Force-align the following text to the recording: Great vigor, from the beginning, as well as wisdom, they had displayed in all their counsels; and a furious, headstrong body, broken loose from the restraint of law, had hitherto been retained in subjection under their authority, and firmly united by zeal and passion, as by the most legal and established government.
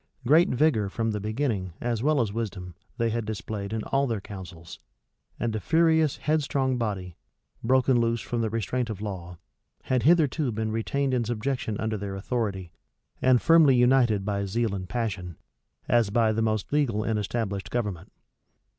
Great 0.25 0.49
vigor, 0.49 0.89
from 0.89 1.11
the 1.11 1.19
beginning, 1.19 1.73
as 1.79 2.01
well 2.01 2.19
as 2.21 2.33
wisdom, 2.33 2.73
they 2.97 3.11
had 3.11 3.23
displayed 3.23 3.71
in 3.71 3.83
all 3.83 4.07
their 4.07 4.19
counsels; 4.19 4.79
and 5.39 5.55
a 5.55 5.59
furious, 5.59 6.17
headstrong 6.17 6.75
body, 6.79 7.15
broken 7.63 7.99
loose 8.01 8.19
from 8.19 8.41
the 8.41 8.49
restraint 8.49 8.89
of 8.89 8.99
law, 8.99 9.37
had 9.83 10.01
hitherto 10.01 10.51
been 10.51 10.71
retained 10.71 11.13
in 11.13 11.23
subjection 11.23 11.79
under 11.79 11.97
their 11.97 12.15
authority, 12.15 12.71
and 13.21 13.43
firmly 13.43 13.75
united 13.75 14.25
by 14.25 14.43
zeal 14.43 14.73
and 14.73 14.89
passion, 14.89 15.37
as 15.87 16.09
by 16.09 16.31
the 16.31 16.41
most 16.41 16.73
legal 16.73 17.03
and 17.03 17.19
established 17.19 17.69
government. 17.69 18.11